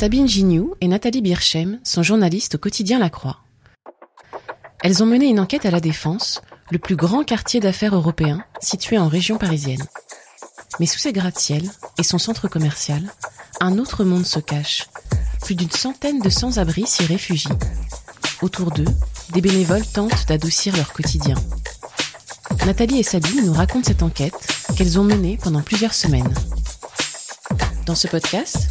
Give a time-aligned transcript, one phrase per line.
[0.00, 3.40] Sabine Gignoux et Nathalie Birchem sont journalistes au quotidien La Croix.
[4.82, 6.40] Elles ont mené une enquête à la Défense,
[6.70, 9.86] le plus grand quartier d'affaires européen situé en région parisienne.
[10.78, 11.68] Mais sous ses gratte-ciel
[11.98, 13.02] et son centre commercial,
[13.60, 14.88] un autre monde se cache.
[15.42, 17.58] Plus d'une centaine de sans-abri s'y réfugient.
[18.40, 18.88] Autour d'eux,
[19.34, 21.34] des bénévoles tentent d'adoucir leur quotidien.
[22.64, 26.32] Nathalie et Sabine nous racontent cette enquête qu'elles ont menée pendant plusieurs semaines.
[27.84, 28.70] Dans ce podcast,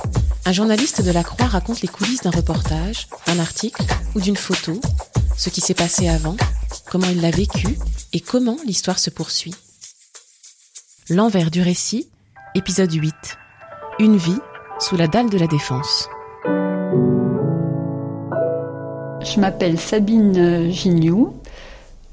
[0.49, 3.83] un journaliste de la Croix raconte les coulisses d'un reportage, d'un article
[4.15, 4.81] ou d'une photo,
[5.37, 6.35] ce qui s'est passé avant,
[6.89, 7.77] comment il l'a vécu
[8.13, 9.53] et comment l'histoire se poursuit.
[11.07, 12.09] L'envers du récit,
[12.55, 13.13] épisode 8.
[13.99, 14.39] Une vie
[14.79, 16.09] sous la dalle de la défense.
[19.21, 21.39] Je m'appelle Sabine Gignoux.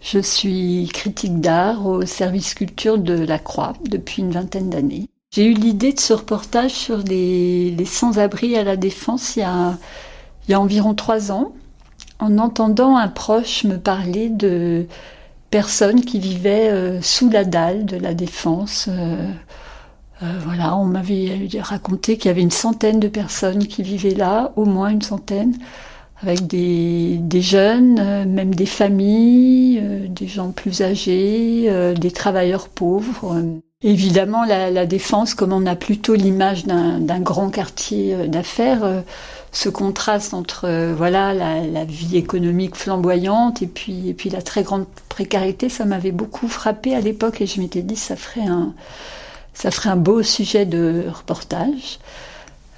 [0.02, 5.08] Je suis critique d'art au service culture de la Croix depuis une vingtaine d'années.
[5.36, 9.76] J'ai eu l'idée de ce reportage sur les, sans-abri à la Défense il y, a,
[10.48, 11.52] il y a environ trois ans,
[12.20, 14.86] en entendant un proche me parler de
[15.50, 18.88] personnes qui vivaient euh, sous la dalle de la Défense.
[18.88, 19.30] Euh,
[20.22, 24.54] euh, voilà, on m'avait raconté qu'il y avait une centaine de personnes qui vivaient là,
[24.56, 25.54] au moins une centaine,
[26.22, 33.38] avec des, des jeunes, même des familles, des gens plus âgés, des travailleurs pauvres.
[33.82, 39.02] Évidemment, la, défense, comme on a plutôt l'image d'un grand quartier euh, d'affaires, euh,
[39.52, 44.62] ce contraste entre euh, voilà la, vie économique flamboyante et puis et puis la très
[44.62, 48.72] grande précarité, ça m'avait beaucoup frappé à l'époque et je m'étais dit ça ferait un
[49.52, 51.98] ça ferait un beau sujet de reportage.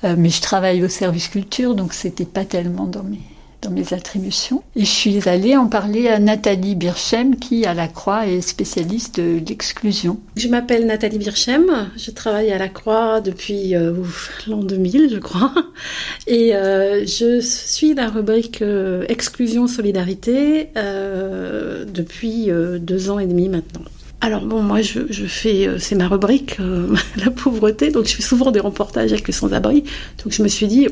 [0.02, 3.20] mais je travaille au service culture, donc c'était pas tellement dans mes
[3.62, 4.62] dans mes attributions.
[4.76, 9.18] Et je suis allée en parler à Nathalie Birchem, qui à la Croix est spécialiste
[9.18, 10.20] de l'exclusion.
[10.36, 13.94] Je m'appelle Nathalie Birchem, je travaille à la Croix depuis euh,
[14.46, 15.52] l'an 2000, je crois,
[16.26, 23.82] et euh, je suis la rubrique euh, exclusion solidarité depuis deux ans et demi maintenant.
[24.20, 26.58] Alors bon, moi je, je fais, c'est ma rubrique,
[27.16, 29.84] la pauvreté, donc je fais souvent des reportages avec les sans-abri,
[30.22, 30.88] donc je me suis dit,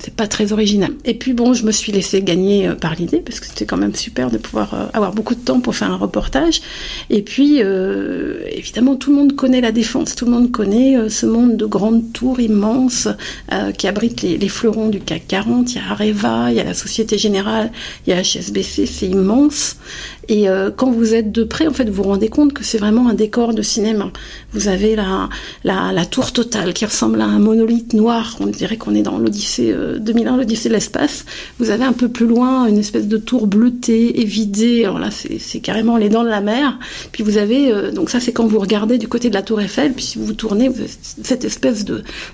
[0.00, 0.92] c'est pas très original.
[1.04, 3.76] Et puis bon, je me suis laissé gagner euh, par l'idée parce que c'était quand
[3.76, 6.60] même super de pouvoir euh, avoir beaucoup de temps pour faire un reportage.
[7.10, 11.26] Et puis euh, évidemment, tout le monde connaît la défense, tout le monde connaît ce
[11.26, 13.08] monde de grandes tours immenses
[13.76, 15.72] qui abritent les, fleurons du CAC 40.
[15.72, 17.70] Il y a Areva, il y a la Société Générale,
[18.06, 19.76] il y a HSBC, c'est immense.
[20.28, 20.46] Et
[20.76, 23.14] quand vous êtes de près, en fait, vous vous rendez compte que c'est vraiment un
[23.14, 24.12] décor de cinéma.
[24.52, 25.28] Vous avez la,
[25.64, 28.36] la, la tour totale qui ressemble à un monolithe noir.
[28.40, 31.24] On dirait qu'on est dans l'Odyssée 2001, l'Odyssée de l'espace,
[31.58, 34.84] vous avez un peu plus loin une espèce de tour bleutée, évidée.
[34.84, 36.78] Alors là, c'est carrément les dents de la mer.
[37.12, 39.60] Puis vous avez, euh, donc ça, c'est quand vous regardez du côté de la Tour
[39.60, 39.92] Eiffel.
[39.92, 40.82] Puis si vous tournez, vous
[41.22, 41.84] cette espèce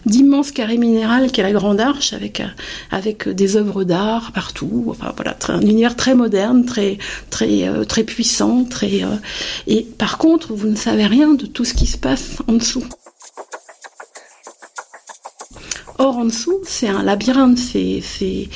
[0.07, 2.47] d'immense carré minéral qui est la Grande Arche, avec euh,
[2.91, 4.87] avec des œuvres d'art partout.
[4.89, 6.99] Enfin voilà, un univers très moderne, très
[7.31, 9.03] très euh, très puissant, très.
[9.67, 12.85] et par contre, vous ne savez rien de tout ce qui se passe en dessous.
[16.01, 18.49] Or en dessous, c'est un labyrinthe, c'est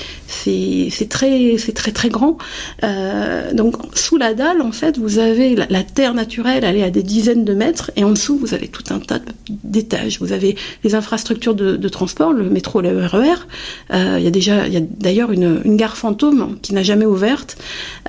[0.42, 2.38] c'est très très grand.
[2.84, 6.91] Euh, donc sous la dalle, en fait, vous avez la, terre naturelle, elle est à
[6.91, 10.19] des dizaines de mètres, et en dessous, vous avez tout un tas d'étages.
[10.20, 13.19] Vous avez les infrastructures de, transport, le métro, le RER.
[13.22, 16.82] E euh, il y a déjà, il y a d'ailleurs une, gare fantôme qui n'a
[16.82, 17.56] jamais ouverte.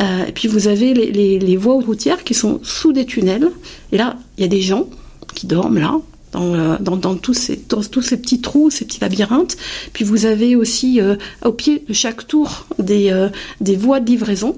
[0.02, 3.50] Euh, et puis vous avez les voies routières qui sont sous des tunnels.
[3.92, 4.88] Et là, il y a des gens
[5.36, 6.00] qui dorment là,
[6.36, 9.58] euh, dans, dans, tous ces, tous ces petits trous, ces petits labyrinthes.
[9.94, 13.30] Puis vous avez aussi euh, au pied de chaque tour des, euh,
[13.62, 14.58] des voies de livraison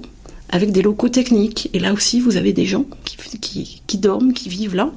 [0.50, 1.70] avec des locaux techniques.
[1.72, 4.92] Et là aussi, vous avez des gens qui, qui, qui dorment, qui vivent là,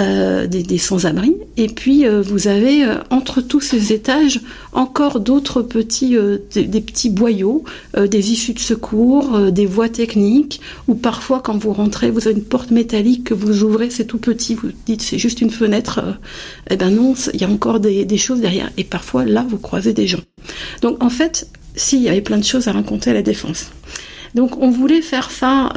[0.00, 1.34] euh, des, des sans-abri.
[1.56, 4.40] Et puis, euh, vous avez euh, entre tous ces étages
[4.72, 7.64] encore d'autres petits, euh, des, petits boyaux,
[7.96, 12.44] des issues de secours, des voies techniques, ou parfois, quand vous rentrez, vous avez une
[12.44, 16.00] porte métallique que vous ouvrez, c'est tout petit, vous dites c'est juste une fenêtre.
[16.70, 18.70] eh ben non, il y a encore des, des choses derrière.
[18.76, 20.22] Et parfois, là, vous croisez des gens.
[20.80, 23.70] Donc, en fait, s'il y avait plein de choses à raconter à la défense.
[24.34, 25.70] Donc on voulait faire ça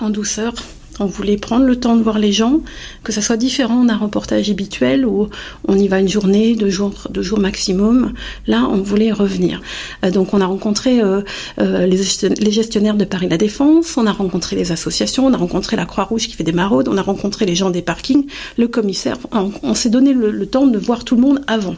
[0.00, 0.54] en douceur,
[1.00, 2.60] on voulait prendre le temps de voir les gens,
[3.04, 5.28] que ça soit différent d'un reportage habituel où
[5.66, 8.12] on y va une journée, deux jours, deux jours maximum.
[8.46, 9.62] Là, on voulait revenir.
[10.04, 11.22] Euh, donc, on a rencontré euh,
[11.60, 15.76] euh, les, gestionnaires de Paris La Défense, on a rencontré les associations, on a rencontré
[15.76, 18.26] la Croix-Rouge qui fait des maraudes, on a rencontré les gens des parkings,
[18.56, 19.18] le commissaire.
[19.62, 21.76] On, s'est donné le, temps de voir tout le monde avant.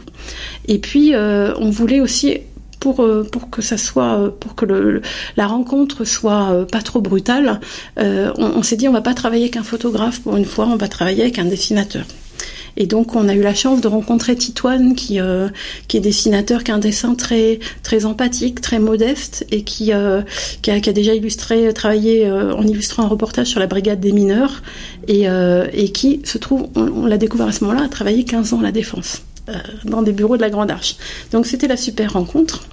[0.68, 2.38] Et puis, on voulait aussi
[2.80, 5.02] pour euh, pour que ça soit euh, pour que le,
[5.36, 7.60] la rencontre soit euh, pas trop brutale,
[7.96, 11.22] on, s'est dit on va pas travailler qu'un photographe pour une fois, on va travailler
[11.22, 12.04] avec un dessinateur.
[12.76, 15.18] Et donc on a eu la chance de rencontrer Titoine qui
[15.88, 19.92] qui est dessinateur, qui a un dessin très très empathique, très modeste et qui qui,
[19.92, 20.24] a,
[20.62, 24.62] qui, a, déjà illustré, travaillé en illustrant un reportage sur la brigade des mineurs
[25.08, 25.26] et
[25.72, 28.60] et qui se trouve, on, on l'a découvert à ce moment-là, a travaillé 15 ans
[28.60, 29.22] à la défense.
[29.48, 29.54] Euh,
[29.84, 30.96] dans des bureaux de la Grande Arche.
[31.32, 32.64] Donc c'était la super rencontre.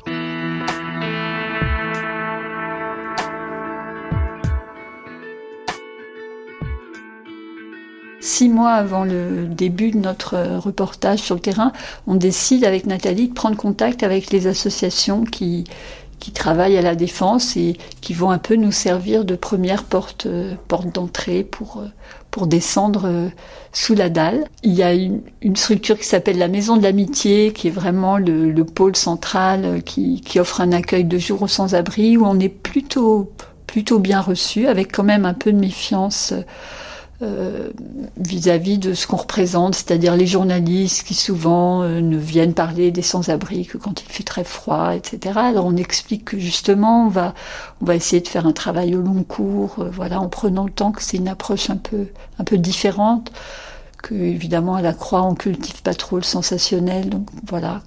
[8.19, 11.71] Six mois avant le début de notre reportage sur le terrain,
[12.05, 15.63] on décide avec Nathalie de prendre contact avec les associations qui,
[16.19, 20.25] qui travaillent à la défense et qui vont un peu nous servir de première porte,
[20.25, 21.87] euh, porte d'entrée pour, euh,
[22.38, 23.30] pour descendre euh,
[23.74, 24.45] sous la dalle.
[24.62, 28.51] Il y a une, structure qui s'appelle la Maison de l'Amitié, qui est vraiment le,
[28.51, 32.50] le pôle central qui, qui, offre un accueil de jour aux sans-abri, où on est
[32.50, 33.31] plutôt,
[33.66, 36.36] plutôt bien reçu, avec quand même un peu de méfiance
[37.23, 37.71] euh,
[38.17, 43.01] vis-à-vis de ce qu'on représente, c'est-à-dire les journalistes qui souvent euh, ne viennent parler des
[43.01, 45.39] sans-abri que quand il fait très froid, etc.
[45.39, 47.33] Alors on explique que justement on va
[47.81, 50.71] on va essayer de faire un travail au long cours, euh, voilà, en prenant le
[50.71, 52.05] temps que c'est une approche un peu
[52.37, 53.31] un peu différente,
[54.03, 57.81] que évidemment à la Croix on cultive pas trop le sensationnel, donc voilà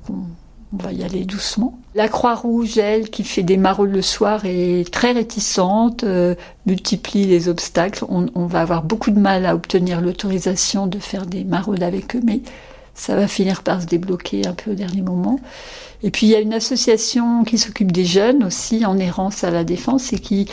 [0.72, 1.78] on va y aller doucement.
[1.94, 6.36] La Croix-Rouge, elle, qui fait des maraudes le soir, est très réticente, euh,
[6.66, 8.04] multiplie les obstacles.
[8.08, 12.20] On, va avoir beaucoup de mal à obtenir l'autorisation de faire des maraudes avec eux,
[12.24, 12.40] mais
[12.94, 15.40] ça va finir par se débloquer un peu au dernier moment.
[16.02, 19.50] Et puis il y a une association qui s'occupe des jeunes aussi en errance à
[19.50, 20.46] la défense et qui,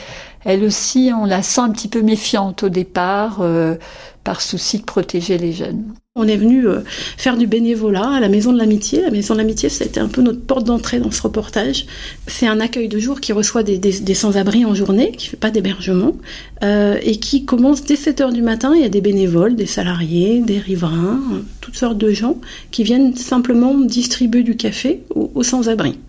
[0.43, 3.75] elle aussi, on la sent un petit peu méfiante au départ euh,
[4.23, 5.93] par souci de protéger les jeunes.
[6.19, 6.79] On est venu euh,
[7.15, 9.03] faire du bénévolat à la Maison de l'Amitié.
[9.03, 11.85] La Maison de l'Amitié, ça a été un peu notre porte d'entrée dans ce reportage.
[12.25, 16.17] C'est un accueil de jour qui reçoit des, sans-abri en journée, qui fait pas d'hébergement,
[16.63, 18.73] euh, et qui commence dès 7 heures du matin.
[18.75, 21.21] Il y a des bénévoles, des salariés, des riverains,
[21.61, 22.37] toutes sortes de gens
[22.71, 25.99] qui viennent simplement distribuer du café aux, sans-abri.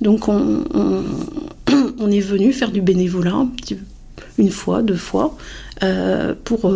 [0.00, 0.64] Donc on,
[2.00, 3.46] on, est venu faire du bénévolat
[4.38, 5.36] une fois, deux fois,
[5.84, 6.72] euh, pour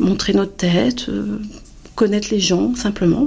[0.00, 1.06] montrer notre tête,
[1.94, 3.26] connaître les gens simplement.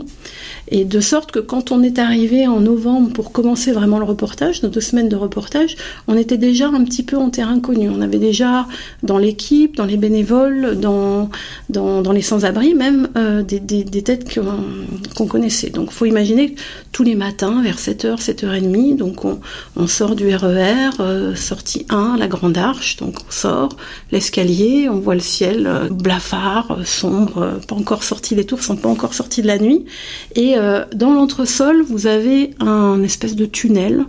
[0.70, 4.64] Et de sorte que quand on est arrivé en novembre pour commencer vraiment le reportage,
[4.64, 5.76] nos deux semaines de reportage,
[6.08, 7.90] on était déjà un petit peu en terrain connu.
[7.90, 8.68] On avait déjà
[9.04, 11.30] dans l'équipe, dans les bénévoles, dans,
[11.70, 14.28] dans, les sans-abri même, euh, des, des, têtes
[15.16, 15.70] qu'on connaissait.
[15.70, 20.34] Donc il faut imaginer que tous les matins, vers 7h, 7h30, donc on, sort du
[20.36, 23.70] RER, e euh, sortie 1, la Grande Arche, donc on sort
[24.12, 28.90] l'escalier, on voit le ciel euh, blafard, sombre, pas encore sorti, les tours sont pas
[28.90, 29.86] encore sortis de la nuit.
[30.36, 34.06] Et euh, dans l'entresol, vous avez un espèce de tunnel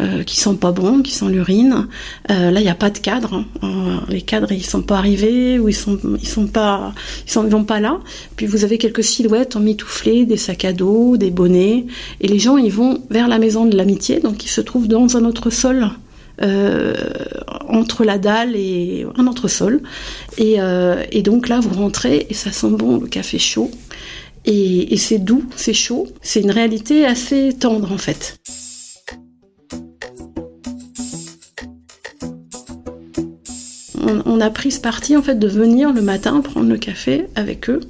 [0.00, 1.88] euh, qui sent pas bon, qui sent l'urine.
[2.30, 3.44] Euh, là, il n'y a pas de cadre.
[3.62, 4.00] Hein.
[4.08, 6.94] les cadres, ils sont pas arrivés ou ils sont, ils sont pas,
[7.26, 7.98] ils vont pas là.
[8.36, 11.86] Puis vous avez quelques silhouettes en mitouflé, des sacs à dos, des bonnets,
[12.20, 15.16] et les gens, ils vont vers la maison de l'amitié, donc ils se trouvent dans
[15.16, 15.90] un autre sol.
[17.68, 19.82] entre la dalle et un entresol.
[20.36, 20.58] Et,
[21.10, 23.72] et donc là, vous rentrez et ça sent bon le café chaud.
[24.50, 28.38] Et, c'est doux, c'est chaud, c'est une réalité assez tendre en fait.
[34.24, 37.68] On, a pris ce parti en fait de venir le matin prendre le café avec
[37.68, 37.80] eux.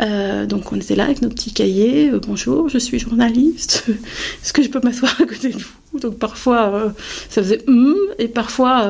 [0.00, 2.10] Euh, donc on était là avec nos petits cahiers.
[2.10, 3.84] Euh, bonjour, je suis journaliste.
[4.42, 6.00] Est-ce que je peux m'asseoir à côté de vous?
[6.00, 6.88] Donc parfois euh,
[7.30, 8.86] ça faisait hum et parfois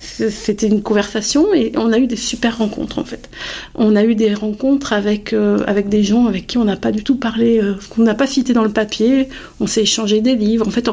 [0.00, 3.30] c'était une conversation et on a eu des super rencontres en fait.
[3.76, 7.04] On a eu des rencontres avec avec des gens avec qui on n'a pas du
[7.04, 9.28] tout parlé, qu'on n'a pas cité dans le papier.
[9.60, 10.66] On s'est échangé des livres.
[10.66, 10.90] En fait,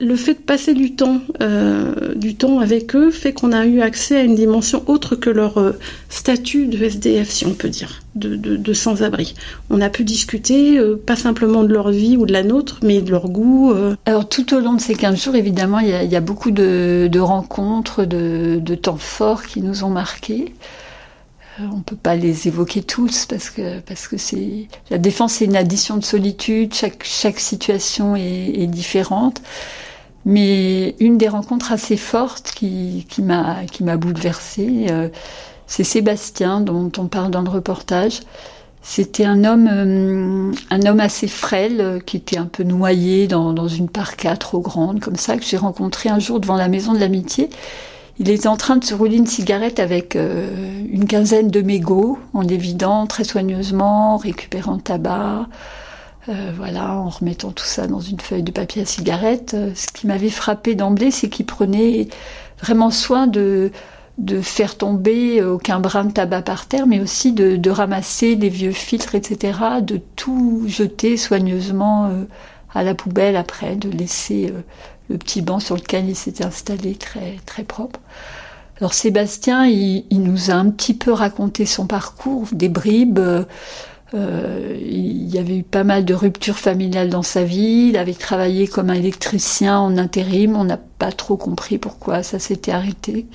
[0.00, 1.20] le fait de passer du temps
[2.16, 5.74] du temps avec eux fait qu'on a eu accès à une dimension autre que leur
[6.14, 9.34] statut de SDF si on peut dire, de, de, sans-abri.
[9.70, 13.10] On a pu discuter pas simplement de leur vie ou de la nôtre, mais de
[13.10, 13.74] leur goût.
[14.06, 18.04] Alors tout au long de ces 15 jours, évidemment, il y a, beaucoup de, rencontres,
[18.04, 20.54] de, temps forts qui nous ont marqués.
[21.60, 25.34] Euh, on ne peut pas les évoquer tous parce que parce que c'est la défense
[25.34, 26.74] c'est une addition de solitude.
[26.74, 29.40] Chaque chaque situation est, différente.
[30.26, 35.10] Mais une des rencontres assez fortes qui, qui m'a bouleversée, euh,
[35.66, 38.20] c'est Sébastien dont on parle dans le reportage.
[38.82, 43.54] C'était un homme, euh, un homme assez frêle euh, qui était un peu noyé dans,
[43.54, 46.92] dans une parka trop grande, comme ça que j'ai rencontré un jour devant la maison
[46.92, 47.48] de l'amitié.
[48.18, 52.42] Il était en train de se rouler une cigarette avec une quinzaine de mégots, en
[52.42, 55.48] les vidant très soigneusement, récupérant le tabac,
[56.30, 59.52] euh, voilà, en remettant tout ça dans une feuille de papier à cigarette.
[59.54, 62.08] Euh, ce qui m'avait frappé d'emblée, c'est qu'il prenait
[62.60, 63.70] vraiment soin de,
[64.18, 68.72] de faire tomber aucun brin de tabac par terre, mais aussi de, ramasser les vieux
[68.72, 72.24] filtres, etc., de tout jeter soigneusement euh,
[72.74, 74.52] à la poubelle après, de laisser
[75.08, 78.00] le petit banc sur lequel il s'était installé très, très propre.
[78.78, 83.20] Alors Sébastien, il, nous a un petit peu raconté son parcours, des bribes.
[83.20, 87.90] Euh, il y avait eu pas mal de ruptures familiales dans sa vie.
[87.90, 90.56] Il avait travaillé comme électricien en intérim.
[90.56, 93.26] On n'a pas trop compris pourquoi ça s'était arrêté.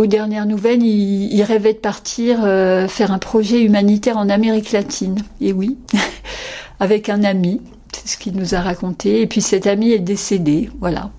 [0.00, 5.16] Aux dernières nouvelles, il, rêvait de partir euh, faire un projet humanitaire en Amérique latine.
[5.42, 5.76] Et oui,
[6.80, 7.60] avec un ami.
[7.92, 9.20] C'est ce qu'il nous a raconté.
[9.20, 10.70] Et puis cet ami est décédé.
[10.80, 11.10] Voilà.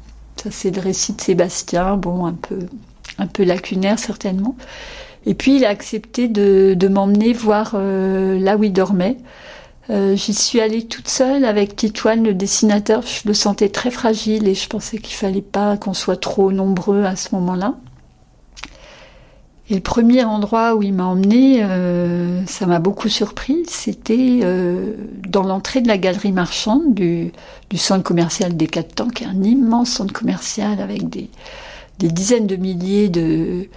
[0.41, 1.95] Ça, c'est le récit de Sébastien.
[1.95, 2.57] Bon, un peu,
[3.19, 4.55] un peu lacunaire certainement.
[5.27, 9.17] Et puis il a accepté de, de m'emmener voir euh, là où il dormait.
[9.91, 13.03] Euh, J'y suis allée toute seule avec Titoine, le dessinateur.
[13.03, 17.03] Je le sentais très fragile et je pensais qu'il fallait pas qu'on soit trop nombreux
[17.03, 17.75] à ce moment-là.
[19.71, 23.63] Et le premier endroit où il m'a emmené, euh, ça m'a beaucoup surpris.
[23.69, 24.95] C'était euh,
[25.29, 27.31] dans l'entrée de la galerie marchande du,
[27.75, 31.29] centre commercial des Quatre Temps, qui est un immense centre commercial avec des,
[31.99, 33.69] dizaines de milliers de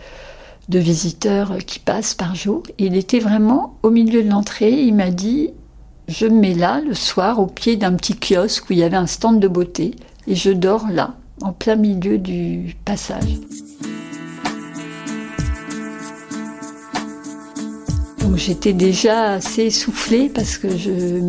[0.68, 2.64] de visiteurs qui passent par jour.
[2.78, 4.72] Il était vraiment au milieu de l'entrée.
[4.72, 5.50] Il m'a dit
[6.08, 8.96] Je me mets là le soir au pied d'un petit kiosque où il y avait
[8.96, 9.94] un stand de beauté
[10.26, 13.38] et je dors là, en plein milieu du passage.
[18.24, 21.20] Donc j'étais déjà assez essoufflée parce que je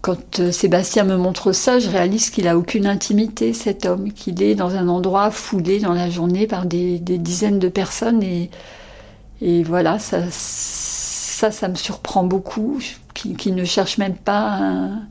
[0.00, 4.40] quand euh, Sébastien me montre ça, je réalise qu'il a aucune intimité, cet homme, qu'il
[4.44, 8.22] est dans un endroit foulé dans la journée par des, dizaines de personnes.
[8.22, 12.78] Et, voilà, ça, ça, me surprend beaucoup,
[13.14, 15.02] qu'il ne cherche même pas un,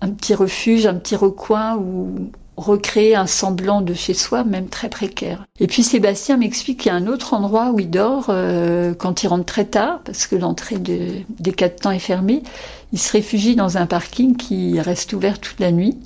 [0.00, 4.88] un, petit refuge, un petit recoin où, recréer un semblant de chez soi, même très
[4.88, 5.44] précaire.
[5.58, 9.22] Et puis Sébastien m'explique qu'il y a un autre endroit où il dort euh, quand
[9.22, 12.42] il rentre très tard, parce que l'entrée des quatre temps est fermée.
[12.92, 15.96] Il se réfugie dans un parking qui reste ouvert toute la nuit.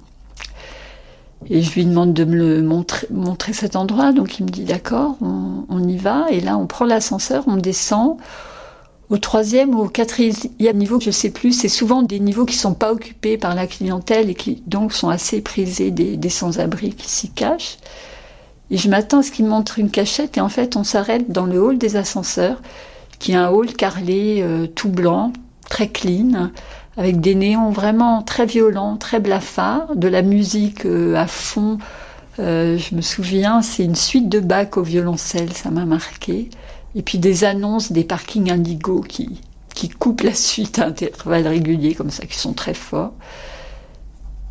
[1.51, 4.65] Et je lui demande de me le montrer, montrer cet endroit, donc il me dit
[4.65, 6.27] d'accord, on, on y va.
[6.31, 8.17] Et là, on prend l'ascenseur, on descend
[9.11, 12.75] au troisième ou au quatrième niveau, je sais plus, c'est souvent des niveaux qui sont
[12.75, 17.31] pas occupés par la clientèle et qui donc sont assez prisés des, sans-abri qui s'y
[17.31, 17.79] cachent.
[18.71, 21.47] Et je m'attends à ce qu'il montre une cachette et en fait on s'arrête dans
[21.47, 22.61] le hall des ascenseurs,
[23.19, 25.33] qui est un hall carrelé euh, tout blanc,
[25.71, 26.51] très clean,
[26.99, 31.79] avec des néons vraiment très violents, très blafards, de la musique euh, à fond.
[32.41, 36.51] Euh, je me souviens, c'est une suite de bacs au violoncelle, ça m'a marqué
[36.99, 39.41] et puis des annonces des parkings Indigo qui,
[39.73, 43.15] qui coupent la suite à intervalles réguliers, comme ça, qui sont très forts.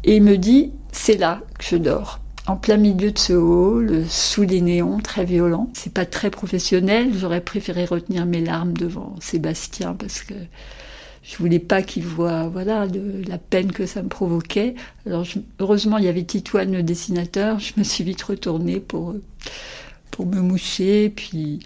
[0.05, 2.21] Et il me dit, c'est là que je dors.
[2.47, 5.69] En plein milieu de ce hall, sous les néons très violents.
[5.73, 7.11] C'est pas très professionnel.
[7.13, 10.33] J'aurais préféré retenir mes larmes devant Sébastien parce que
[11.23, 12.87] je voulais pas qu'il voit, voilà,
[13.27, 14.75] la peine que ça me provoquait.
[15.05, 15.25] Alors,
[15.59, 17.59] heureusement, il y avait Titoine, le dessinateur.
[17.59, 19.13] Je me suis vite retournée pour,
[20.11, 21.09] pour me moucher.
[21.09, 21.59] Puis,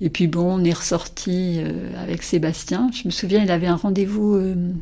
[0.00, 2.90] et puis bon, on est ressorti euh, avec Sébastien.
[2.92, 4.72] Je me souviens, il avait un rendez-vous euh,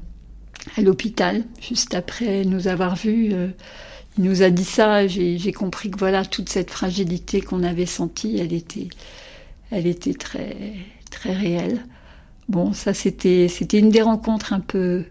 [0.76, 3.30] à l'hôpital juste après nous avoir vus.
[3.32, 3.49] Euh,
[4.18, 5.06] il nous a dit ça.
[5.06, 8.88] J'ai compris que voilà, toute cette fragilité qu'on avait sentie, elle était,
[9.70, 10.56] elle était très,
[11.11, 11.85] très réelle.
[12.49, 15.04] Bon, ça c'était, c'était une des rencontres un peu,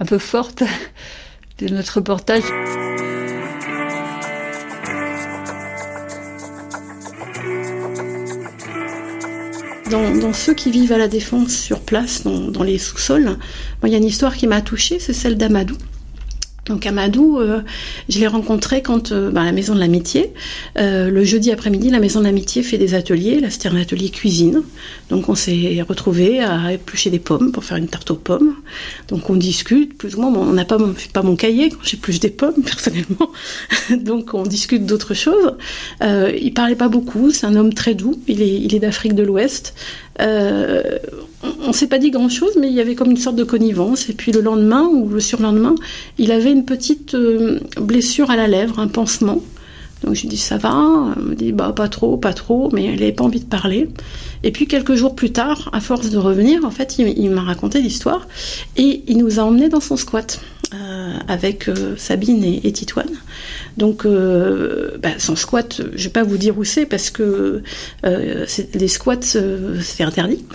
[0.00, 0.62] un peu fortes
[1.58, 2.44] de notre reportage.
[9.90, 13.38] Dans, ceux qui vivent à la défense sur place, dans, les sous-sols,
[13.84, 15.76] il y a une histoire qui m'a touchée, c'est celle d'Amadou.
[16.68, 17.62] Donc Amadou, euh,
[18.08, 20.32] je l'ai rencontré quand euh, à la Maison de l'Amitié.
[20.78, 23.40] Euh, le jeudi après-midi, la Maison de l'Amitié fait des ateliers.
[23.40, 24.62] Là, c'était un atelier cuisine.
[25.08, 28.54] Donc on s'est retrouvés à éplucher des pommes pour faire une tarte aux pommes.
[29.08, 30.32] Donc on discute, plus ou moins.
[30.34, 30.78] on n'a pas,
[31.22, 33.30] mon, cahier quand j'épluche des pommes, personnellement.
[33.90, 35.54] Donc on discute d'autres choses.
[36.02, 37.30] Il parlait pas beaucoup.
[37.30, 38.20] C'est un homme très doux.
[38.28, 39.74] Il est d'Afrique de l'Ouest.
[40.20, 40.98] Euh,
[41.66, 44.08] on s'est pas dit grand chose, mais il y avait comme une sorte de connivence.
[44.08, 45.74] Et puis le lendemain ou le surlendemain,
[46.18, 49.40] il avait une petite euh, blessure à la lèvre, un pansement.
[50.04, 52.84] Donc je lui dis ça va, elle me dit bah pas trop, pas trop, mais
[52.84, 53.88] elle n'avait pas envie de parler.
[54.44, 57.80] Et puis quelques jours plus tard, à force de revenir, en fait, il, m'a raconté
[57.80, 58.28] l'histoire
[58.76, 60.40] et il nous a emmenés dans son squat
[60.72, 63.10] euh, avec Sabine et, et, Titoine.
[63.76, 67.62] Donc euh, bah, son squat, je vais pas vous dire où c'est parce que
[68.02, 70.44] les squats c'est interdit.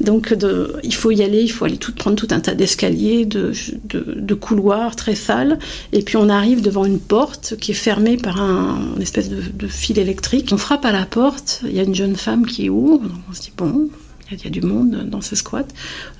[0.00, 3.26] Donc de, il faut y aller, il faut aller tout, prendre tout un tas d'escaliers,
[3.26, 3.52] de,
[3.84, 5.58] de, couloirs très sales,
[5.92, 9.66] et puis on arrive devant une porte qui est fermée par un une espèce de,
[9.68, 10.48] fil électrique.
[10.52, 13.42] On frappe à la porte, il y a une jeune femme qui ouvre, on se
[13.42, 13.90] dit bon,
[14.32, 15.66] il y, a du monde dans ce squat.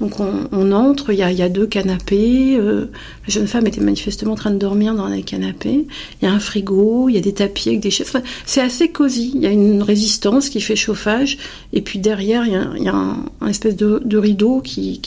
[0.00, 2.56] Donc on, entre, il y, a, deux canapés.
[2.58, 2.86] Euh,
[3.26, 5.86] la jeune femme était manifestement en train de dormir dans les canapés.
[6.20, 8.12] Il y a un frigo, il y a des tapis avec des chaises.
[8.46, 9.32] c'est assez cosy.
[9.34, 11.38] Il y a une résistance qui fait chauffage.
[11.72, 15.00] Et puis derrière, il y a, un, espèce de, rideau qui,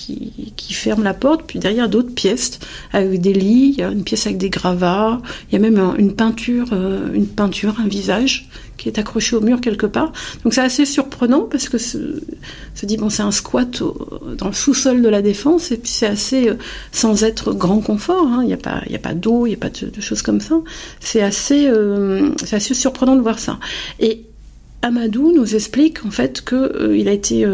[0.72, 1.44] ferme la porte.
[1.46, 2.60] Puis derrière, d'autres pièces
[2.94, 3.74] avec des lits.
[3.74, 5.22] Il y a une pièce avec des gravats.
[5.50, 9.42] Il y a même une peinture, euh, une peinture, un visage qui est accroché au
[9.42, 10.12] mur quelque part.
[10.44, 13.82] Donc c'est assez surprenant parce que se bon c'est un squat
[14.38, 16.56] dans le sous-sol de la défense et puis c'est assez euh,
[16.92, 18.28] sans être grand confort.
[18.28, 18.40] Hein.
[18.44, 20.42] Il n'y a pas il a pas d'eau, il n'y a pas de, choses comme
[20.42, 20.56] ça.
[21.00, 23.60] C'est assez euh, c'est assez surprenant de voir ça.
[24.00, 24.26] Et
[24.82, 27.46] Amadou nous explique en fait que euh, il a été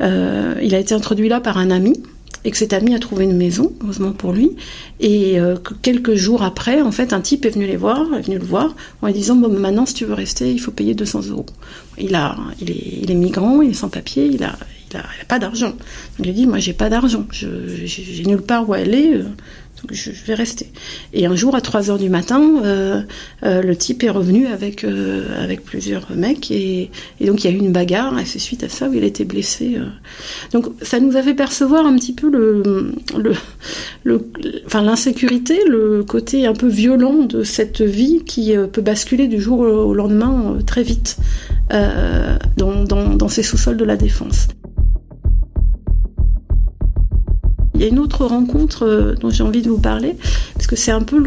[0.00, 2.02] il a été introduit là par un ami
[2.46, 4.52] et que cet ami a trouvé une maison, heureusement pour lui,
[5.00, 8.22] et euh, que quelques jours après, en fait, un type est venu les voir, est
[8.22, 10.94] venu le voir, en lui disant bon, maintenant, si tu veux rester, il faut payer
[10.94, 11.46] 200 euros.
[11.98, 14.56] Il a, il est, migrant, il est sans papier, il a,
[14.92, 15.74] il a, pas d'argent.
[16.20, 19.22] Il lui dit moi, j'ai pas d'argent, j'ai nulle part où aller.
[19.90, 20.70] Je, vais rester.
[21.12, 23.02] Et un jour, à 3 heures du matin, euh,
[23.44, 26.90] euh, le type est revenu avec, euh, avec plusieurs mecs, et,
[27.20, 29.06] donc il y a eu une bagarre, et c'est suite à ça où il a
[29.06, 29.78] été blessé.
[30.52, 32.92] Donc ça nous a fait percevoir un petit peu le,
[34.66, 39.60] enfin, l'insécurité, le côté un peu violent de cette vie qui peut basculer du jour
[39.60, 41.16] au lendemain très vite
[41.70, 44.48] dans, dans ces sous-sols de la défense.
[47.88, 50.16] Une autre rencontre euh, dont j'ai envie de vous parler,
[50.54, 51.24] parce que c'est un peu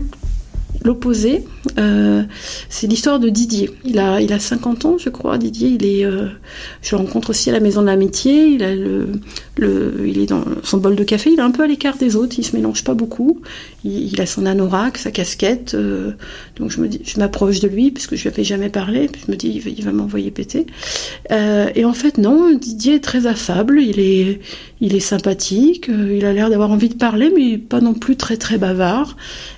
[0.83, 1.45] l'opposé.
[1.77, 2.23] Euh,
[2.69, 3.71] c'est l'histoire de Didier.
[3.83, 5.37] Il a, il a 50 ans, je crois.
[5.37, 6.27] Didier, il est, euh,
[6.81, 8.47] je le rencontre aussi à la Maison de l'Amitié.
[8.47, 9.09] Il
[9.61, 11.31] il est dans son bol de café.
[11.31, 12.35] Il est un peu à l'écart des autres.
[12.37, 13.41] Il se mélange pas beaucoup.
[13.85, 15.73] Il, a son anorak, sa casquette.
[15.73, 16.11] Euh,
[16.57, 19.07] donc je me dis, je m'approche de lui puisque je lui avais jamais parlé.
[19.07, 20.67] Puis je me dis, il va, m'envoyer péter.
[21.31, 22.53] Euh, et en fait, non.
[22.53, 23.81] Didier est très affable.
[23.81, 24.41] Il est,
[24.81, 25.87] il est sympathique.
[25.89, 29.15] Euh, il a l'air d'avoir envie de parler, mais pas non plus très très bavard.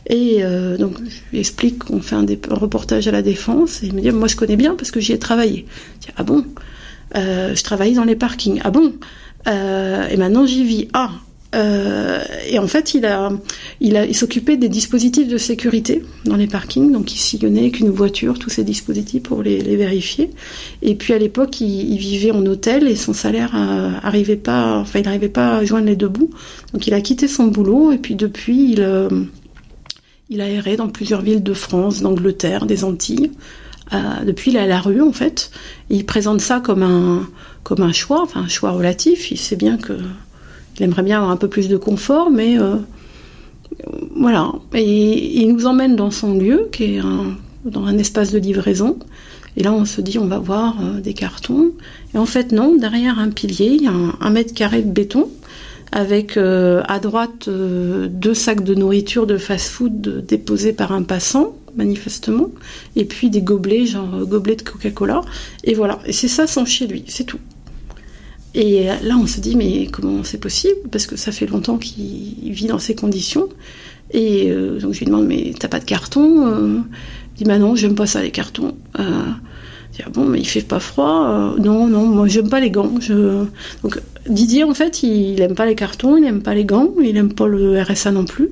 [0.08, 0.44] Et
[0.78, 3.82] donc je lui explique qu'on fait un, reportage à la défense.
[3.82, 5.66] Et il me dit, moi je connais bien parce que j'y ai travaillé.
[6.02, 6.46] Je dis, ah bon?
[7.16, 8.62] Je travaillais dans les parkings.
[8.64, 8.94] Ah bon?
[9.48, 10.88] Et maintenant j'y vis.
[10.94, 11.12] Ah
[11.54, 13.30] euh, et en fait, il a,
[13.82, 17.80] il a, il s'occupait des dispositifs de sécurité dans les parkings, donc il sillonnait avec
[17.80, 20.30] une voiture tous ces dispositifs pour les, les vérifier.
[20.82, 24.78] Et puis à l'époque, il, il, vivait en hôtel et son salaire euh, arrivait pas,
[24.78, 26.30] enfin il n'arrivait pas à joindre les deux bouts.
[26.74, 29.10] Donc il a quitté son boulot et puis depuis, il, euh,
[30.30, 33.32] il a erré dans plusieurs villes de France, d'Angleterre, des Antilles.
[33.94, 35.52] Euh, depuis, il est à la rue en fait.
[35.90, 37.28] il présente ça comme un,
[37.64, 39.32] comme un choix, enfin un choix relatif.
[39.32, 39.92] Il sait bien que
[40.82, 42.78] il aimerait bien avoir un peu plus de confort, mais euh,
[44.16, 44.52] voilà.
[44.74, 48.98] Et il nous emmène dans son lieu, qui est un, dans un espace de livraison.
[49.58, 51.72] Et là, on se dit, on va voir euh, des cartons.
[52.16, 55.30] Et en fait, non, derrière un pilier, il y a un, mètre carré de béton,
[55.92, 62.50] avec euh, à droite deux sacs de nourriture de fast-food déposés par un passant, manifestement,
[62.96, 65.22] et puis des gobelets, genre gobelets de Coca-Cola.
[65.64, 66.00] Et voilà.
[66.08, 67.40] Et c'est ça son chez lui, c'est tout.
[68.54, 70.76] Et là, on se dit, mais comment c'est possible?
[70.92, 73.48] Parce que ça fait longtemps qu'il vit dans ces conditions.
[74.12, 76.48] Et euh, donc, je lui demande, mais t'as pas de carton?
[76.48, 76.80] Euh,
[77.36, 78.76] Il dit, bah non, j'aime pas ça, les cartons.
[79.00, 79.24] Euh,
[79.92, 81.28] je dis, ah bon, mais il fait pas froid?
[81.28, 82.92] Euh, Non, non, moi, j'aime pas les gants.
[83.84, 87.16] Donc, Didier, en fait, il aime pas les cartons, il aime pas les gants, il
[87.16, 88.50] aime pas le RSA non plus.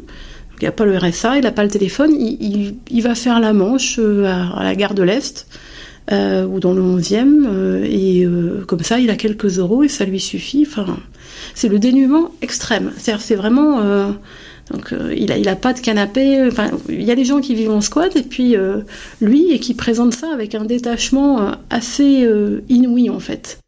[0.61, 2.11] Il n'a pas le RSA, il n'a pas le téléphone.
[2.17, 5.45] Il, il, il, va faire la manche à la gare de l'Est.
[6.11, 9.87] Euh, ou dans le 11e, euh, et euh, comme ça, il a quelques euros et
[9.87, 10.65] ça lui suffit.
[10.67, 10.97] Enfin,
[11.53, 12.91] c'est le dénuement extrême.
[12.97, 13.79] C'est-à-dire, c'est vraiment.
[14.71, 16.41] donc, il a, il a pas de canapé.
[16.47, 18.55] Enfin, il y a des gens qui vivent en squat et puis
[19.21, 22.27] lui et qui présente ça avec un détachement assez
[22.69, 23.59] inouï en fait.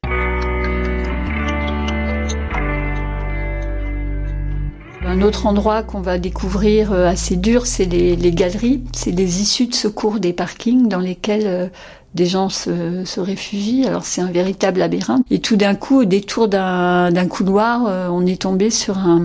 [5.11, 8.83] Un autre endroit qu'on va découvrir assez dur, c'est les, galeries.
[8.93, 11.69] C'est des issues de secours des parkings dans lesquels
[12.13, 13.85] des gens se, réfugient.
[13.85, 15.25] Alors c'est un véritable labyrinthe.
[15.29, 19.21] Et tout d'un coup, au détour d'un couloir, euh, on est tombé sur un,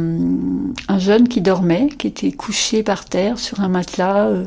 [0.88, 4.27] un, jeune qui dormait, qui était couché par terre sur un matelas.
[4.27, 4.46] Euh,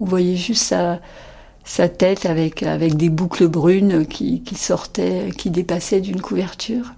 [0.00, 0.74] on voyait juste
[1.64, 6.92] sa, tête avec, des boucles brunes qui, sortaient, qui dépassaient d'une couverture.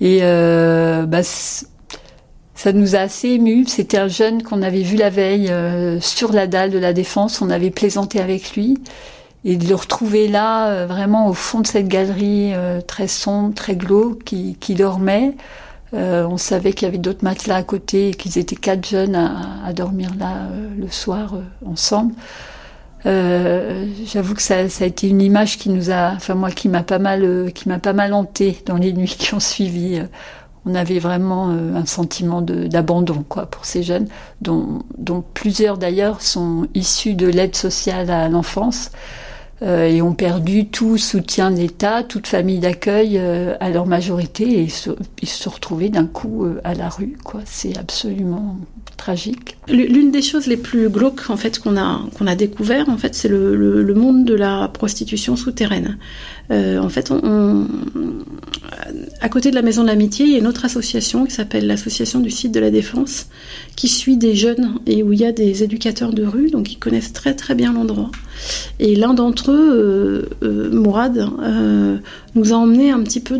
[0.00, 1.22] Et euh, bah,
[2.60, 3.64] ça nous a assez émus.
[3.68, 7.40] C'était un jeune qu'on avait vu la veille euh, sur la dalle de la Défense.
[7.40, 8.76] On avait plaisanté avec lui
[9.46, 13.54] et de le retrouver là, euh, vraiment au fond de cette galerie euh, très sombre,
[13.54, 15.32] très glauque, qui, dormait.
[15.94, 19.72] On savait qu'il y avait d'autres matelas à côté et qu'ils étaient quatre jeunes à,
[19.72, 20.34] dormir là
[20.78, 22.12] le soir ensemble.
[23.06, 26.98] J'avoue que ça, a été une image qui nous a, enfin moi, qui m'a pas
[26.98, 30.02] mal, qui pas mal hanté dans les nuits qui ont suivi.
[30.66, 34.08] On avait vraiment un sentiment d'abandon, quoi, pour ces jeunes,
[34.42, 34.82] dont,
[35.34, 38.90] plusieurs d'ailleurs sont issus de l'aide sociale à l'enfance.
[39.62, 44.62] Euh, et ont perdu tout soutien de l'État, toute famille d'accueil euh, à leur majorité
[44.62, 44.88] et se,
[45.20, 47.18] ils se retrouvés d'un coup euh, à la rue.
[47.24, 47.40] Quoi.
[47.44, 48.56] C'est absolument
[48.96, 49.58] tragique.
[49.68, 53.94] L'une des choses les plus glauques en fait qu'on a découvert en fait c'est le,
[53.94, 55.98] monde de la prostitution souterraine.
[56.50, 57.12] Euh, en fait,
[59.20, 61.66] à côté de la Maison de l'Amitié, il y a une autre association qui s'appelle
[61.66, 63.26] l'association du site de la Défense,
[63.76, 66.78] qui suit des jeunes et où il y a des éducateurs de rue, donc ils
[66.78, 68.10] connaissent très très bien l'endroit.
[68.78, 71.28] Et l'un d'entre eux, euh, euh, Mourad,
[72.34, 73.38] nous a emmené un petit peu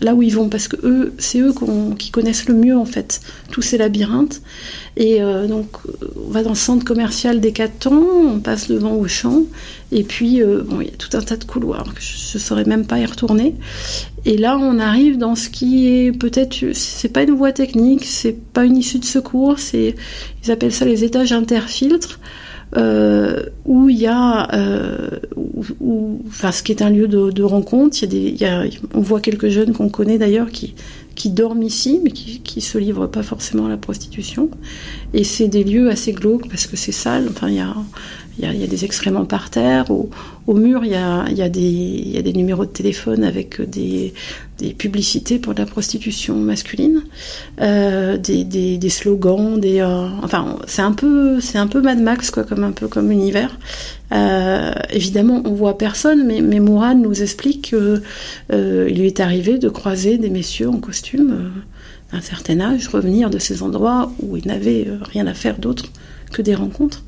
[0.00, 1.52] là où ils vont, parce que c'est eux
[1.98, 3.20] qui connaissent le mieux en fait
[3.50, 4.40] tous ces labyrinthes.
[4.96, 5.66] Et donc,
[6.16, 9.42] on va dans le centre commercial des Catons, on passe devant Auchan,
[9.92, 12.64] et puis bon, il y a tout un tas de couloirs que je ne saurais
[12.64, 13.54] même pas y retourner.
[14.24, 18.36] Et là, on arrive dans ce qui est peut-être, c'est pas une voie technique, c'est
[18.52, 19.94] pas une issue de secours, c'est,
[20.44, 22.18] ils appellent ça les étages interfiltres.
[22.76, 25.20] Euh, où il y a, euh,
[26.26, 28.02] enfin, ce qui est un lieu de, rencontre.
[28.02, 30.74] Il y a on voit quelques jeunes qu'on connaît d'ailleurs qui,
[31.14, 34.50] qui dorment ici, mais qui, qui se livrent pas forcément à la prostitution.
[35.14, 37.28] Et c'est des lieux assez glauques parce que c'est sale.
[37.30, 37.74] Enfin, il y a,
[38.38, 39.86] il y, a, des excréments par terre.
[39.90, 44.12] Au, mur, il y, a, des, numéros de téléphone avec des,
[44.76, 47.02] publicités pour la prostitution masculine,
[47.60, 52.44] euh, des, slogans, des, euh, enfin, c'est un peu, c'est un peu Mad Max quoi,
[52.44, 53.58] comme un peu comme univers.
[54.12, 58.02] Euh, évidemment, on voit personne, mais, mais Mourad nous explique qu'il
[58.50, 61.52] lui est arrivé de croiser des messieurs en costume
[62.12, 65.86] d'un certain âge revenir de ces endroits où ils n'avaient rien à faire d'autre
[66.32, 67.04] que des rencontres.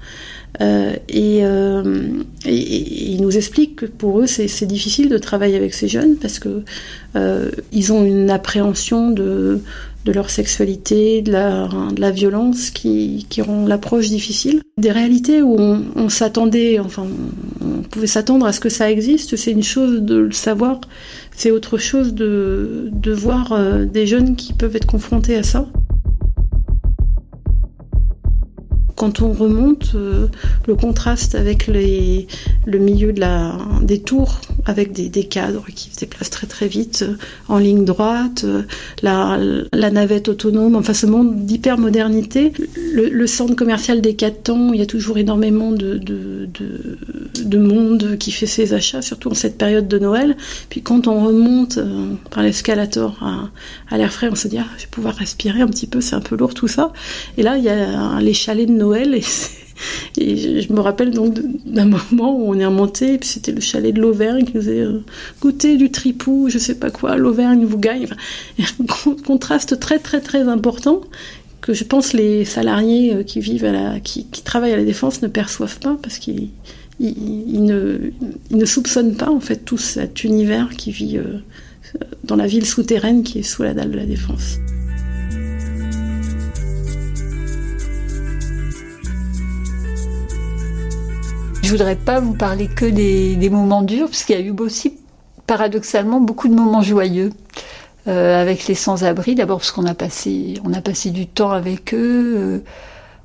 [0.61, 2.09] Euh, et, euh,
[2.47, 6.17] et, et, il nous explique que pour eux c'est difficile de travailler avec ces jeunes
[6.17, 6.63] parce que
[7.17, 9.61] euh, ils ont une appréhension de,
[10.07, 14.63] de leur sexualité, de la, de la violence qui, qui rend l'approche difficile.
[14.79, 17.07] Des réalités où on, on s'attendait, enfin
[17.61, 20.81] on pouvait s'attendre à ce que ça existe, c'est une chose de le savoir,
[21.37, 25.69] c'est autre chose de, de voir euh, des jeunes qui peuvent être confrontés à ça.
[28.99, 30.27] Quand on remonte, euh,
[30.67, 32.27] le contraste avec les,
[32.67, 37.05] le milieu de la, des tours, avec des, cadres qui se déplacent très très vite,
[37.09, 37.15] euh,
[37.49, 38.63] en ligne droite, euh,
[39.03, 39.39] la,
[39.91, 42.53] navette autonome, enfin ce monde d'hypermodernité.
[42.93, 46.99] Le, le, centre commercial des temps, il y a toujours énormément de, de, de,
[47.45, 50.37] de, monde qui fait ses achats, surtout en cette période de Noël.
[50.71, 51.79] Puis quand on remonte
[52.31, 55.69] par l'escalator à, à l'air frais, on se dit, ah, je vais pouvoir respirer un
[55.69, 56.93] petit peu, c'est un peu lourd tout ça.
[57.37, 61.85] Et là, il y a les chalets de Noël Et, je me rappelle donc d'un
[61.85, 65.01] moment où on est remonté et puis c'était le chalet de l'Auvergne qui nous a
[65.41, 68.07] goûté du tripou, je sais pas quoi, l'Auvergne vous gagne.
[68.59, 71.03] Un contraste très très très important
[71.61, 73.71] que je pense les salariés euh, qui vivent
[74.03, 76.51] qui, travaillent à la défense ne perçoivent pas parce qu'ils
[77.01, 77.99] ils, ils ne,
[78.51, 81.41] ne soupçonnent pas en fait tout cet univers qui vit euh,
[82.25, 84.59] dans la ville souterraine qui est sous la dalle de la défense.
[91.69, 94.95] Je voudrais pas vous parler que des, moments durs, parce qu'il y a eu aussi,
[95.47, 97.29] paradoxalement, beaucoup de moments joyeux.
[98.07, 101.93] Euh, avec les sans-abri, d'abord parce qu'on a passé, on a passé du temps avec
[101.93, 102.65] eux.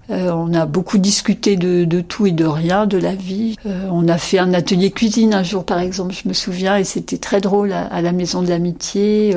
[0.09, 3.55] Euh, on a beaucoup discuté de, tout et de rien, de la vie.
[3.65, 6.83] Euh, on a fait un atelier cuisine un jour, par exemple, je me souviens, et
[6.83, 9.33] c'était très drôle à, à, la maison de l'amitié.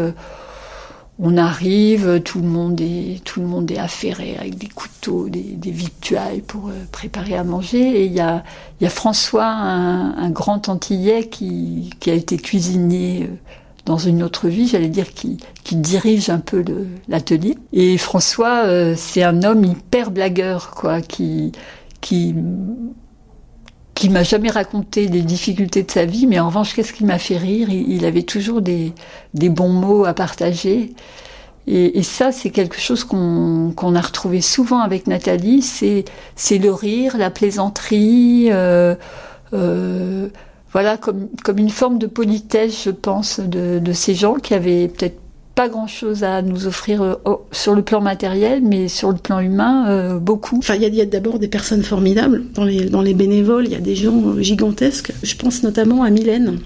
[1.18, 5.40] On arrive, tout le monde est, tout le monde est affairé avec des couteaux, des,
[5.40, 8.02] des victuailles pour euh, préparer à manger.
[8.02, 8.44] Et il y a,
[8.80, 13.34] il y a François, un, un grand antillais qui, qui, a été cuisinier euh,
[13.86, 16.62] dans une autre vie, j'allais dire, qui, qui, dirige un peu
[17.08, 17.56] l'atelier.
[17.72, 21.52] Et François, euh, c'est un homme hyper blagueur, quoi, qui,
[22.02, 22.34] qui
[23.96, 27.18] qui m'a jamais raconté les difficultés de sa vie, mais en revanche, qu'est-ce qui m'a
[27.18, 27.70] fait rire?
[27.70, 28.92] Il, avait toujours des,
[29.32, 30.92] des bons mots à partager.
[31.66, 36.04] Et, ça, c'est quelque chose qu'on a retrouvé souvent avec Nathalie, c'est
[36.58, 38.94] le rire, la plaisanterie, euh,
[39.54, 40.28] euh,
[40.72, 44.88] voilà, comme, comme une forme de politesse, je pense, de, de ces gens qui avaient
[44.88, 45.18] peut-être
[45.56, 47.14] pas grand-chose à nous offrir euh,
[47.50, 50.58] sur le plan matériel, mais sur le plan humain, euh, beaucoup.
[50.58, 53.64] Enfin, il y a, d'abord des personnes formidables dans les, dans les bénévoles.
[53.64, 55.12] Il y a des gens gigantesques.
[55.22, 56.58] Je pense notamment à Mylène,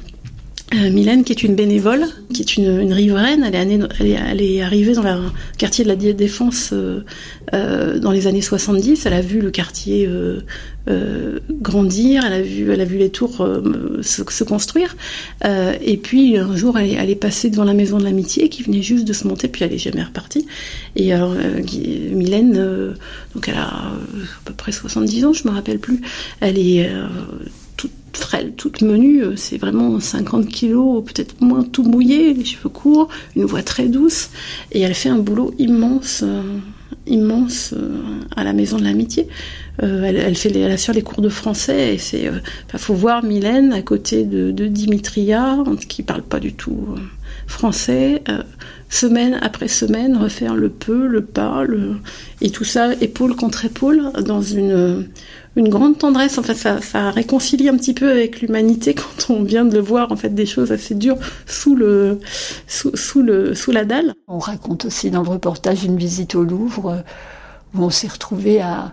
[0.74, 5.02] euh, Mylène, qui est une bénévole, qui est une, une riveraine, elle est, arrivée dans
[5.02, 7.00] le quartier de la Défense euh,
[7.52, 9.04] euh, dans les années 70.
[9.06, 10.40] Elle a vu le quartier euh,
[10.88, 12.32] euh, grandir, elle
[12.80, 13.44] a vu, les tours
[14.02, 14.96] se, se, construire.
[15.44, 18.82] et puis un jour, elle elle est, passée devant la maison de l'amitié qui venait
[18.82, 20.46] juste de se monter, puis elle est jamais repartie.
[20.94, 21.34] Et alors,
[22.12, 22.94] Mylène,
[23.34, 23.92] donc elle a à
[24.44, 26.00] peu près 70 ans, je me rappelle plus.
[26.40, 26.88] Elle est
[28.16, 33.08] frêle, toute menue, euh, c'est vraiment 50 kilos, peut-être moins tout mouillé, les cheveux courts,
[33.36, 34.30] une voix très douce,
[34.72, 36.42] et elle fait un boulot immense, euh,
[37.06, 38.00] immense euh,
[38.36, 39.28] à la Maison de l'Amitié.
[39.78, 42.30] elle, fait elle assure les cours de français, et c'est,
[42.76, 46.96] faut voir Mylène à côté de, de Dimitria, qui parle pas du tout
[47.46, 48.22] français,
[48.90, 51.96] semaine après semaine, refaire le peu, le pas, le...
[52.40, 55.08] et tout ça épaule contre épaule dans une
[55.56, 56.38] une grande tendresse.
[56.38, 60.12] Enfin, ça, ça réconcilie un petit peu avec l'humanité quand on vient de le voir
[60.12, 62.20] en fait des choses assez dures sous le
[62.66, 64.14] sous, le sous la dalle.
[64.28, 67.00] On raconte aussi dans le reportage une visite au Louvre euh,
[67.74, 68.92] où on s'est retrouvé à,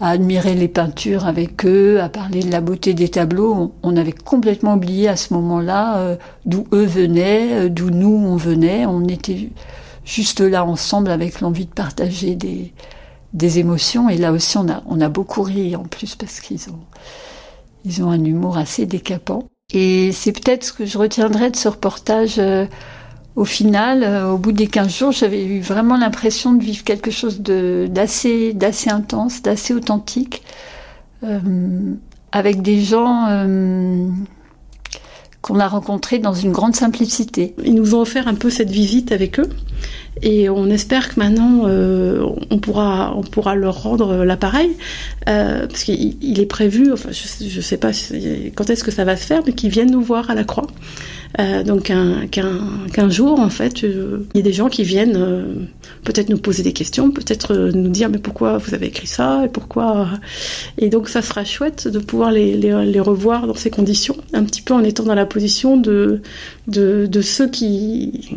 [0.00, 3.72] à admirer les peintures avec eux, à parler de la beauté des tableaux.
[3.82, 8.36] On, avait complètement oublié à ce moment-là euh, d'où eux venaient, euh, d'où nous on
[8.36, 8.86] venait.
[8.86, 9.50] On était
[10.08, 12.72] juste là ensemble avec l'envie de partager des,
[13.34, 14.08] des émotions.
[14.08, 16.80] Et là aussi, on a, on a beaucoup ri en plus parce qu'ils ont,
[17.84, 19.44] ils ont un humour assez décapant.
[19.72, 22.38] Et c'est peut-être ce que je retiendrai de ce reportage.
[22.38, 22.64] Euh,
[23.36, 27.10] au final, euh, au bout des 15 jours, j'avais eu vraiment l'impression de vivre quelque
[27.10, 30.42] chose d'assez, intense, d'assez authentique,
[31.22, 31.94] euh,
[32.32, 33.26] avec des gens
[35.42, 37.54] qu'on a rencontrés dans une grande simplicité.
[37.62, 39.50] Ils nous ont offert un peu cette visite avec eux.
[40.22, 44.70] Et on espère que maintenant euh, on pourra on pourra leur rendre l'appareil
[45.28, 46.92] euh, parce qu'il est prévu.
[46.92, 47.90] Enfin, je, je sais pas
[48.54, 50.66] quand est-ce que ça va se faire, mais qu'ils viennent nous voir à la Croix.
[51.38, 51.92] Euh, donc
[52.30, 55.68] qu'un jour en fait, il y a des gens qui viennent
[56.02, 59.48] peut-être nous poser des questions, peut-être nous dire mais pourquoi vous avez écrit ça et
[59.48, 60.08] pourquoi.
[60.78, 64.42] Et donc ça sera chouette de pouvoir les, les, les revoir dans ces conditions, un
[64.42, 66.22] petit peu en étant dans la position de
[66.66, 68.36] de, de ceux qui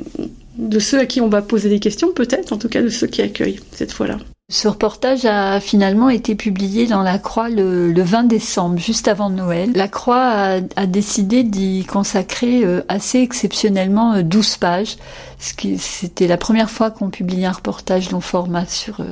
[0.57, 3.07] de ceux à qui on va poser des questions, peut-être, en tout cas de ceux
[3.07, 4.17] qui accueillent cette fois-là.
[4.51, 9.71] Ce reportage a finalement été publié dans La Croix le, 20 décembre, juste avant Noël.
[9.75, 14.97] La Croix a, décidé d'y consacrer euh, assez exceptionnellement 12 euh, pages,
[15.39, 19.05] ce qui c'était la première fois qu'on publiait un reportage long format sur euh,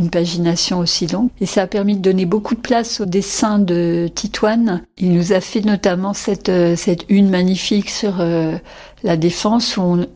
[0.00, 1.28] une pagination aussi longue.
[1.40, 4.82] Et ça a permis de donner beaucoup de place au dessin de Titoine.
[4.98, 8.14] Il nous a fait notamment cette, cette une magnifique sur
[9.04, 10.06] la défense où on,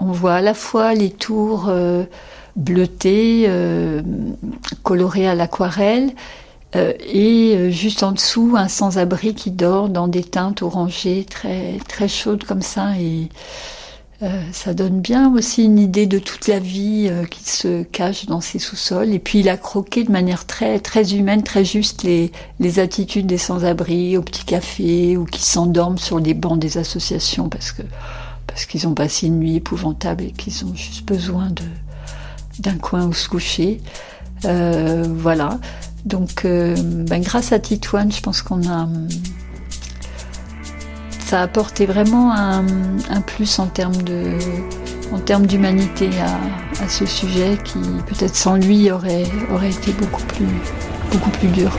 [0.00, 2.04] on voit à la fois les tours euh,
[2.56, 4.02] bleutées, euh,
[4.82, 6.10] colorées à l'aquarelle,
[6.76, 12.08] euh, et juste en dessous un sans-abri qui dort dans des teintes orangées très très
[12.08, 13.28] chaudes comme ça et
[14.50, 18.58] ça donne bien aussi une idée de toute la vie qui se cache dans ces
[18.58, 19.14] sous-sols.
[19.14, 23.26] Et puis il a croqué de manière très très humaine, très juste les, les attitudes
[23.26, 27.82] des sans-abri au petit café ou qui s'endorment sur les bancs des associations parce que
[28.58, 31.46] parce qu'ils ont passé une nuit épouvantable et qu'ils ont juste besoin
[32.58, 33.80] d'un coin où se coucher.
[34.46, 35.60] Euh, voilà.
[36.04, 38.88] Donc, euh, ben, grâce à Titouane, je pense qu'on a
[41.20, 42.64] ça a apporté vraiment un,
[43.24, 46.10] plus en termes d'humanité
[46.80, 49.22] à, ce sujet qui peut-être sans lui aurait
[49.70, 51.78] été beaucoup plus dur.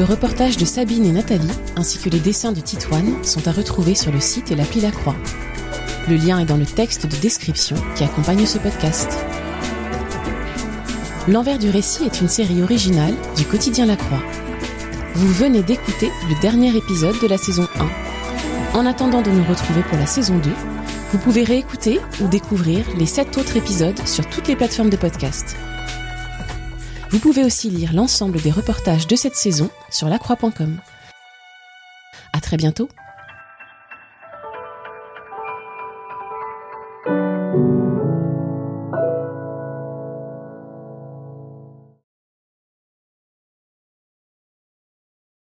[0.00, 3.94] Le reportage de Sabine et Nathalie, ainsi que les dessins de Titoine, sont à retrouver
[3.94, 5.14] sur le site et l'appli La Croix.
[6.08, 9.12] Le lien est dans le texte de description qui accompagne ce podcast.
[11.28, 14.22] L'envers du récit est une série originale du quotidien La Croix.
[15.16, 17.68] Vous venez d'écouter le dernier épisode de la saison
[18.74, 18.78] 1.
[18.78, 20.48] En attendant de nous retrouver pour la saison 2,
[21.12, 25.58] vous pouvez réécouter ou découvrir les 7 autres épisodes sur toutes les plateformes de podcast.
[27.10, 30.78] Vous pouvez aussi lire l'ensemble des reportages de cette saison sur lacroix.com.
[32.32, 32.88] À très bientôt!